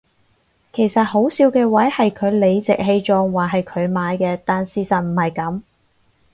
[0.73, 5.61] 其實好笑嘅位係佢理直氣壯話係佢買嘅但事實唔係噉